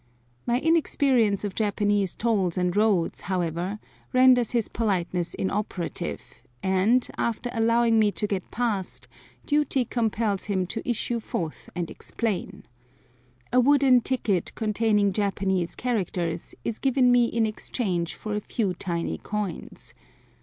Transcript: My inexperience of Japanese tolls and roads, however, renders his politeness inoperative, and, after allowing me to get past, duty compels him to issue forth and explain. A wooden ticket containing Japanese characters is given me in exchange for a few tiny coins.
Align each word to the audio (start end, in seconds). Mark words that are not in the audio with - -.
My 0.47 0.59
inexperience 0.59 1.43
of 1.43 1.53
Japanese 1.53 2.15
tolls 2.15 2.57
and 2.57 2.75
roads, 2.75 3.21
however, 3.21 3.77
renders 4.13 4.49
his 4.49 4.67
politeness 4.67 5.35
inoperative, 5.35 6.19
and, 6.63 7.07
after 7.19 7.51
allowing 7.53 7.99
me 7.99 8.11
to 8.13 8.25
get 8.25 8.49
past, 8.49 9.07
duty 9.45 9.85
compels 9.85 10.45
him 10.45 10.65
to 10.65 10.89
issue 10.89 11.19
forth 11.19 11.69
and 11.75 11.91
explain. 11.91 12.63
A 13.53 13.59
wooden 13.59 14.01
ticket 14.01 14.55
containing 14.55 15.13
Japanese 15.13 15.75
characters 15.75 16.55
is 16.65 16.79
given 16.79 17.11
me 17.11 17.25
in 17.25 17.45
exchange 17.45 18.15
for 18.15 18.33
a 18.33 18.41
few 18.41 18.73
tiny 18.73 19.19
coins. 19.19 19.93